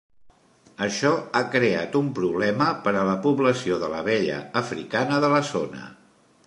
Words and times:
Això 0.85 1.11
ha 1.39 1.41
creat 1.55 1.97
un 1.99 2.09
problema 2.21 2.71
per 2.87 2.95
a 3.01 3.05
la 3.11 3.15
població 3.27 3.81
de 3.85 3.93
l'abella 3.95 4.43
africana 4.65 5.23
de 5.27 5.33
la 5.37 5.49
zona. 5.55 5.89